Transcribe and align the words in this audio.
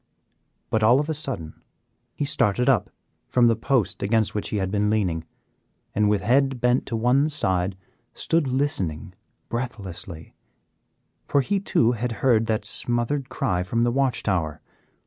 But 0.71 0.81
all 0.81 0.99
of 0.99 1.09
a 1.09 1.13
sudden 1.13 1.61
he 2.15 2.25
started 2.25 2.67
up 2.67 2.89
from 3.27 3.45
the 3.45 3.55
post 3.55 4.01
against 4.01 4.33
which 4.33 4.49
he 4.49 4.57
had 4.57 4.71
been 4.71 4.89
leaning, 4.89 5.25
and 5.93 6.09
with 6.09 6.21
head 6.23 6.59
bent 6.59 6.87
to 6.87 6.95
one 6.95 7.29
side, 7.29 7.77
stood 8.11 8.47
listening 8.47 9.13
breathlessly, 9.47 10.33
for 11.27 11.41
he 11.41 11.59
too 11.59 11.91
had 11.91 12.13
heard 12.25 12.47
that 12.47 12.65
smothered 12.65 13.29
cry 13.29 13.61
from 13.61 13.83
the 13.83 13.91
watch 13.91 14.23
tower. 14.23 14.59